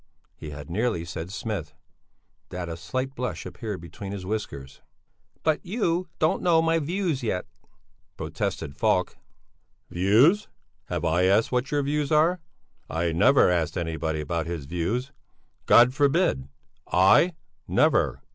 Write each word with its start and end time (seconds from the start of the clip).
He 0.35 0.49
had 0.49 0.65
so 0.65 0.73
nearly 0.73 1.05
said 1.05 1.31
Smith, 1.31 1.75
that 2.49 2.67
a 2.69 2.75
slight 2.75 3.13
blush 3.13 3.45
appeared 3.45 3.81
between 3.81 4.13
his 4.13 4.25
whiskers. 4.25 4.81
"But 5.43 5.63
you 5.63 6.07
don't 6.17 6.41
know 6.41 6.59
my 6.59 6.79
views 6.79 7.21
yet," 7.21 7.45
protested 8.17 8.75
Falk. 8.75 9.15
"Views? 9.91 10.47
Have 10.85 11.05
I 11.05 11.25
asked 11.25 11.51
what 11.51 11.69
your 11.69 11.83
views 11.83 12.11
are? 12.11 12.39
I 12.89 13.11
never 13.11 13.51
ask 13.51 13.77
anybody 13.77 14.21
about 14.21 14.47
his 14.47 14.65
views. 14.65 15.11
God 15.67 15.93
forbid! 15.93 16.47
I? 16.91 17.33
Never!" 17.67 18.23